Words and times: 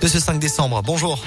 de 0.00 0.08
ce 0.08 0.18
5 0.18 0.38
décembre. 0.38 0.82
Bonjour. 0.82 1.18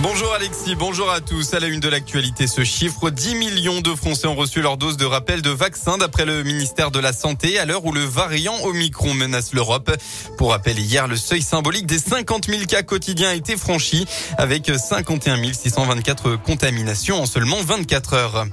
Bonjour 0.00 0.32
Alexis, 0.32 0.76
bonjour 0.76 1.10
à 1.10 1.20
tous. 1.20 1.54
À 1.54 1.60
la 1.60 1.66
une 1.66 1.80
de 1.80 1.88
l'actualité, 1.88 2.46
ce 2.46 2.62
chiffre, 2.62 3.10
10 3.10 3.34
millions 3.34 3.80
de 3.80 3.92
Français 3.96 4.28
ont 4.28 4.36
reçu 4.36 4.62
leur 4.62 4.76
dose 4.76 4.96
de 4.96 5.04
rappel 5.04 5.42
de 5.42 5.50
vaccin 5.50 5.98
d'après 5.98 6.24
le 6.24 6.44
ministère 6.44 6.92
de 6.92 7.00
la 7.00 7.12
Santé 7.12 7.58
à 7.58 7.64
l'heure 7.64 7.84
où 7.84 7.92
le 7.92 8.04
variant 8.04 8.54
Omicron 8.62 9.14
menace 9.14 9.52
l'Europe. 9.52 9.90
Pour 10.36 10.50
rappel, 10.50 10.78
hier, 10.78 11.08
le 11.08 11.16
seuil 11.16 11.42
symbolique 11.42 11.86
des 11.86 11.98
50 11.98 12.46
000 12.46 12.62
cas 12.66 12.84
quotidiens 12.84 13.30
a 13.30 13.34
été 13.34 13.56
franchi 13.56 14.06
avec 14.36 14.70
51 14.70 15.52
624 15.52 16.36
contaminations 16.36 17.20
en 17.20 17.26
seulement 17.26 17.60
24 17.60 18.14
heures. 18.14 18.46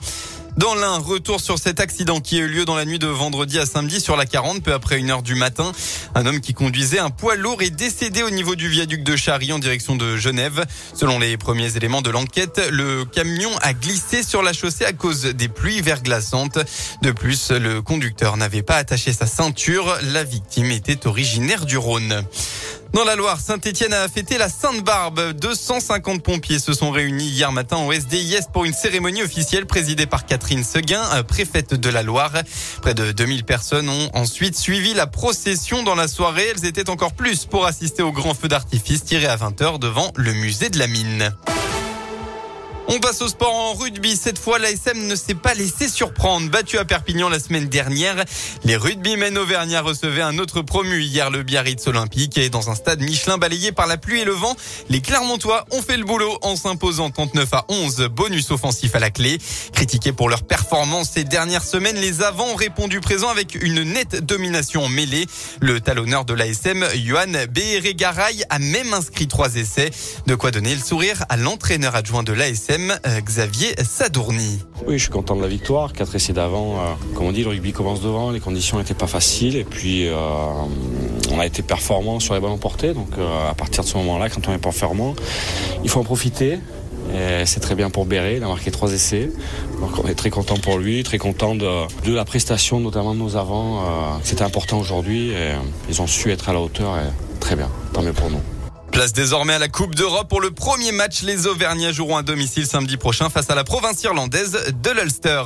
Dans 0.57 0.73
l'un, 0.73 0.99
retour 0.99 1.41
sur 1.41 1.59
cet 1.59 1.81
accident 1.81 2.21
qui 2.21 2.37
a 2.37 2.43
eu 2.43 2.47
lieu 2.47 2.63
dans 2.63 2.75
la 2.75 2.85
nuit 2.85 2.97
de 2.97 3.07
vendredi 3.07 3.59
à 3.59 3.65
samedi 3.65 3.99
sur 3.99 4.15
la 4.15 4.25
40, 4.25 4.63
peu 4.63 4.71
après 4.71 4.97
une 4.97 5.11
heure 5.11 5.21
du 5.21 5.35
matin. 5.35 5.73
Un 6.15 6.25
homme 6.25 6.39
qui 6.39 6.53
conduisait 6.53 6.99
un 6.99 7.09
poids 7.09 7.35
lourd 7.35 7.61
est 7.61 7.71
décédé 7.71 8.23
au 8.23 8.29
niveau 8.29 8.55
du 8.55 8.69
viaduc 8.69 9.03
de 9.03 9.17
Charry 9.17 9.51
en 9.51 9.59
direction 9.59 9.97
de 9.97 10.15
Genève. 10.15 10.65
Selon 10.93 11.19
les 11.19 11.35
premiers 11.35 11.75
éléments 11.75 12.01
de 12.01 12.09
l'enquête, 12.09 12.61
le 12.71 13.03
camion 13.03 13.51
a 13.63 13.73
glissé 13.73 14.23
sur 14.23 14.43
la 14.43 14.53
chaussée 14.53 14.85
à 14.85 14.93
cause 14.93 15.23
des 15.25 15.49
pluies 15.49 15.81
verglaçantes. 15.81 16.59
De 17.01 17.11
plus, 17.11 17.51
le 17.51 17.81
conducteur 17.81 18.37
n'avait 18.37 18.63
pas 18.63 18.77
attaché 18.77 19.11
sa 19.11 19.27
ceinture. 19.27 19.97
La 20.13 20.23
victime 20.23 20.71
était 20.71 21.05
originaire 21.05 21.65
du 21.65 21.77
Rhône. 21.77 22.23
Dans 22.95 23.03
la 23.03 23.17
Loire, 23.17 23.41
Saint-Etienne 23.41 23.91
a 23.91 24.07
fêté 24.07 24.37
la 24.37 24.47
Sainte-Barbe. 24.47 25.33
250 25.33 26.23
pompiers 26.23 26.59
se 26.59 26.71
sont 26.71 26.91
réunis 26.91 27.27
hier 27.27 27.51
matin 27.51 27.75
au 27.85 27.91
SDIS 27.91 28.45
pour 28.53 28.63
une 28.63 28.71
cérémonie 28.71 29.21
officielle 29.21 29.65
présidée 29.65 30.05
par 30.05 30.25
Catherine 30.25 30.63
Seguin, 30.63 31.03
préfète 31.23 31.73
de 31.73 31.89
la 31.89 32.03
Loire. 32.03 32.31
Près 32.81 32.93
de 32.93 33.11
2000 33.11 33.43
personnes 33.43 33.89
ont 33.89 34.09
ensuite 34.13 34.57
suivi 34.57 34.93
la 34.93 35.07
procession 35.07 35.83
dans 35.83 35.95
la 35.95 36.07
soirée. 36.07 36.53
Elles 36.55 36.65
étaient 36.65 36.89
encore 36.89 37.11
plus 37.11 37.43
pour 37.43 37.65
assister 37.65 38.01
au 38.01 38.13
grand 38.13 38.33
feu 38.33 38.47
d'artifice 38.47 39.03
tiré 39.03 39.25
à 39.25 39.35
20h 39.35 39.77
devant 39.77 40.13
le 40.15 40.31
musée 40.31 40.69
de 40.69 40.79
la 40.79 40.87
mine. 40.87 41.33
On 42.87 42.99
passe 42.99 43.23
au 43.23 43.27
sport 43.27 43.53
en 43.53 43.73
rugby. 43.73 44.15
Cette 44.15 44.37
fois, 44.37 44.59
l'ASM 44.59 45.07
ne 45.07 45.15
s'est 45.15 45.33
pas 45.33 45.55
laissé 45.55 45.89
surprendre. 45.89 46.51
Battu 46.51 46.77
à 46.77 46.85
Perpignan 46.85 47.29
la 47.29 47.39
semaine 47.39 47.67
dernière, 47.67 48.23
les 48.63 48.75
rugbymen 48.75 49.35
auvergnats 49.39 49.81
recevaient 49.81 50.21
un 50.21 50.37
autre 50.37 50.61
promu 50.61 51.01
hier, 51.01 51.31
le 51.31 51.41
Biarritz 51.41 51.87
Olympique. 51.87 52.37
Et 52.37 52.49
dans 52.49 52.69
un 52.69 52.75
stade 52.75 53.01
Michelin 53.01 53.39
balayé 53.39 53.71
par 53.71 53.87
la 53.87 53.97
pluie 53.97 54.21
et 54.21 54.23
le 54.23 54.33
vent, 54.33 54.55
les 54.89 55.01
Clermontois 55.01 55.65
ont 55.71 55.81
fait 55.81 55.97
le 55.97 56.03
boulot 56.03 56.37
en 56.43 56.55
s'imposant 56.55 57.09
39 57.09 57.53
à 57.53 57.65
11. 57.69 58.09
Bonus 58.11 58.51
offensif 58.51 58.93
à 58.93 58.99
la 58.99 59.09
clé. 59.09 59.39
Critiqués 59.73 60.13
pour 60.13 60.29
leur 60.29 60.43
performance 60.43 61.09
ces 61.15 61.23
dernières 61.23 61.65
semaines, 61.65 61.97
les 61.97 62.21
avants 62.21 62.49
ont 62.49 62.55
répondu 62.55 63.01
présent 63.01 63.29
avec 63.29 63.55
une 63.55 63.81
nette 63.81 64.23
domination 64.23 64.87
mêlée. 64.89 65.25
Le 65.59 65.81
talonneur 65.81 66.23
de 66.23 66.35
l'ASM, 66.35 66.85
Johan 67.03 67.47
Béhérégaray, 67.49 68.43
a 68.51 68.59
même 68.59 68.93
inscrit 68.93 69.27
trois 69.27 69.55
essais. 69.55 69.89
De 70.27 70.35
quoi 70.35 70.51
donner 70.51 70.75
le 70.75 70.81
sourire 70.81 71.25
à 71.29 71.37
l'entraîneur 71.37 71.95
adjoint 71.95 72.21
de 72.21 72.33
l'ASM. 72.33 72.74
Euh, 72.77 73.21
Xavier 73.21 73.73
Sadourny. 73.83 74.59
Oui, 74.85 74.97
je 74.97 75.03
suis 75.03 75.11
content 75.11 75.37
de 75.37 75.41
la 75.41 75.47
victoire. 75.47 75.93
Quatre 75.93 76.13
essais 76.15 76.33
d'avant, 76.33 76.73
euh, 76.73 76.93
comme 77.13 77.27
on 77.27 77.31
dit, 77.31 77.43
le 77.43 77.49
rugby 77.49 77.71
commence 77.71 78.01
devant. 78.01 78.31
Les 78.31 78.41
conditions 78.41 78.77
n'étaient 78.77 78.93
pas 78.93 79.07
faciles 79.07 79.55
et 79.55 79.63
puis 79.63 80.07
euh, 80.07 80.15
on 81.31 81.39
a 81.39 81.45
été 81.45 81.61
performant 81.61 82.19
sur 82.19 82.33
les 82.33 82.41
ballons 82.41 82.57
portés. 82.57 82.93
Donc 82.93 83.11
à 83.49 83.53
partir 83.53 83.83
de 83.83 83.87
ce 83.87 83.95
moment-là, 83.97 84.29
quand 84.29 84.47
on 84.49 84.53
est 84.53 84.57
performant, 84.57 85.15
il 85.83 85.89
faut 85.89 86.01
en 86.01 86.03
profiter. 86.03 86.59
C'est 87.45 87.61
très 87.61 87.75
bien 87.75 87.89
pour 87.89 88.05
Béret, 88.05 88.37
il 88.37 88.43
a 88.43 88.47
marqué 88.47 88.71
trois 88.71 88.91
essais. 88.91 89.29
Donc 89.79 89.91
on 90.03 90.07
est 90.07 90.15
très 90.15 90.29
content 90.29 90.57
pour 90.57 90.77
lui, 90.77 91.03
très 91.03 91.17
content 91.17 91.55
de, 91.55 92.11
la 92.13 92.25
prestation, 92.25 92.81
notamment 92.81 93.13
de 93.13 93.19
nos 93.19 93.37
avants. 93.37 93.83
C'était 94.23 94.43
important 94.43 94.79
aujourd'hui 94.79 95.31
ils 95.87 96.01
ont 96.01 96.07
su 96.07 96.31
être 96.31 96.49
à 96.49 96.53
la 96.53 96.59
hauteur 96.59 96.97
très 97.39 97.55
bien, 97.55 97.69
tant 97.93 98.01
mieux 98.01 98.13
pour 98.13 98.29
nous. 98.29 98.41
Place 98.95 99.11
désormais 99.11 99.51
à 99.51 99.59
la 99.59 99.67
Coupe 99.67 99.93
d'Europe 99.93 100.29
pour 100.29 100.39
le 100.39 100.51
premier 100.51 100.93
match. 100.93 101.21
Les 101.21 101.47
Auvergnats 101.47 101.91
joueront 101.91 102.15
à 102.15 102.23
domicile 102.23 102.65
samedi 102.65 102.95
prochain 102.95 103.29
face 103.29 103.49
à 103.49 103.55
la 103.55 103.65
province 103.65 104.01
irlandaise 104.03 104.57
de 104.81 104.89
l'Ulster. 104.89 105.41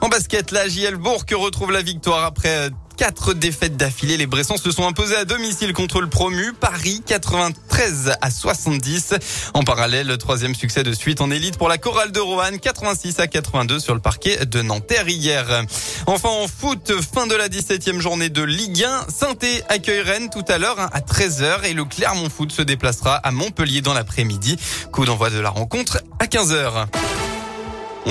En 0.00 0.08
basket, 0.08 0.52
la 0.52 0.66
JL 0.66 0.96
Bourg 0.96 1.26
retrouve 1.34 1.70
la 1.70 1.82
victoire 1.82 2.24
après 2.24 2.70
quatre 2.98 3.32
défaites 3.32 3.76
d'affilée. 3.76 4.16
Les 4.16 4.26
Bressons 4.26 4.56
se 4.56 4.72
sont 4.72 4.86
imposés 4.86 5.16
à 5.16 5.24
domicile 5.24 5.72
contre 5.72 6.00
le 6.00 6.08
promu 6.08 6.52
Paris 6.52 7.00
93 7.06 8.12
à 8.20 8.30
70. 8.30 9.14
En 9.54 9.62
parallèle, 9.62 10.08
le 10.08 10.18
troisième 10.18 10.54
succès 10.54 10.82
de 10.82 10.92
suite 10.92 11.20
en 11.20 11.30
élite 11.30 11.56
pour 11.56 11.68
la 11.68 11.78
chorale 11.78 12.10
de 12.10 12.18
Roanne 12.18 12.58
86 12.58 13.20
à 13.20 13.28
82 13.28 13.78
sur 13.78 13.94
le 13.94 14.00
parquet 14.00 14.44
de 14.44 14.62
Nanterre 14.62 15.08
hier. 15.08 15.62
Enfin 16.06 16.28
en 16.28 16.48
foot, 16.48 16.92
fin 17.14 17.28
de 17.28 17.36
la 17.36 17.48
17e 17.48 18.00
journée 18.00 18.30
de 18.30 18.42
Ligue 18.42 18.82
1. 18.82 19.06
saint 19.08 19.34
accueille 19.68 20.02
Rennes 20.02 20.28
tout 20.30 20.44
à 20.48 20.58
l'heure 20.58 20.80
hein, 20.80 20.90
à 20.92 21.00
13h 21.00 21.64
et 21.64 21.74
le 21.74 21.84
Clermont 21.84 22.28
Foot 22.28 22.50
se 22.50 22.62
déplacera 22.62 23.14
à 23.14 23.30
Montpellier 23.30 23.80
dans 23.80 23.94
l'après-midi. 23.94 24.56
Coup 24.90 25.04
d'envoi 25.04 25.30
de 25.30 25.38
la 25.38 25.50
rencontre 25.50 26.02
à 26.18 26.26
15h. 26.26 26.88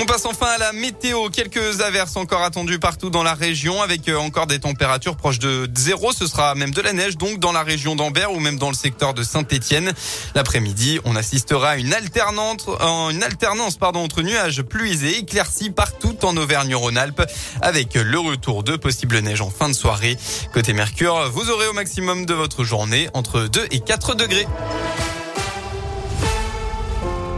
On 0.00 0.06
passe 0.06 0.26
enfin 0.26 0.46
à 0.46 0.58
la 0.58 0.72
météo. 0.72 1.28
Quelques 1.28 1.80
averses 1.80 2.16
encore 2.16 2.42
attendues 2.42 2.78
partout 2.78 3.10
dans 3.10 3.24
la 3.24 3.34
région 3.34 3.82
avec 3.82 4.08
euh, 4.08 4.16
encore 4.16 4.46
des 4.46 4.60
températures 4.60 5.16
proches 5.16 5.40
de 5.40 5.68
zéro. 5.74 6.12
Ce 6.12 6.28
sera 6.28 6.54
même 6.54 6.70
de 6.70 6.80
la 6.80 6.92
neige 6.92 7.16
donc 7.16 7.40
dans 7.40 7.50
la 7.50 7.64
région 7.64 7.96
d'Ambert 7.96 8.32
ou 8.32 8.38
même 8.38 8.58
dans 8.58 8.68
le 8.68 8.76
secteur 8.76 9.12
de 9.12 9.24
Saint-Étienne. 9.24 9.92
L'après-midi, 10.36 11.00
on 11.04 11.16
assistera 11.16 11.70
à 11.70 11.76
une 11.78 11.92
alternante, 11.92 12.68
une 12.80 13.24
alternance 13.24 13.76
pardon, 13.76 14.04
entre 14.04 14.22
nuages, 14.22 14.62
pluies 14.62 15.04
et 15.04 15.18
éclaircies 15.18 15.70
partout 15.70 16.16
en 16.22 16.36
Auvergne-Rhône-Alpes 16.36 17.22
avec 17.60 17.94
le 17.94 18.18
retour 18.20 18.62
de 18.62 18.76
possibles 18.76 19.18
neiges 19.18 19.40
en 19.40 19.50
fin 19.50 19.68
de 19.68 19.74
soirée. 19.74 20.16
Côté 20.54 20.74
Mercure, 20.74 21.28
vous 21.32 21.50
aurez 21.50 21.66
au 21.66 21.72
maximum 21.72 22.24
de 22.24 22.34
votre 22.34 22.62
journée 22.62 23.08
entre 23.14 23.48
2 23.48 23.66
et 23.72 23.80
4 23.80 24.14
degrés. 24.14 24.46